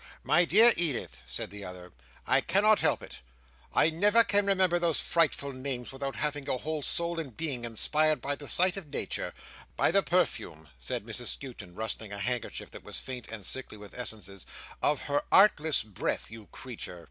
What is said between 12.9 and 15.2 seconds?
faint and sickly with essences, "of